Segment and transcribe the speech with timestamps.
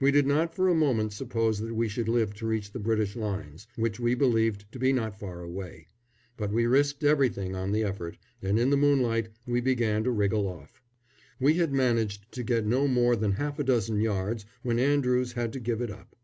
[0.00, 3.14] We did not for a moment suppose that we should live to reach the British
[3.14, 5.86] lines, which we believed to be not far away;
[6.36, 10.48] but we risked everything on the effort, and in the moonlight we began to wriggle
[10.48, 10.82] off.
[11.38, 15.52] We had managed to get no more than half a dozen yards when Andrews had
[15.52, 16.16] to give it up.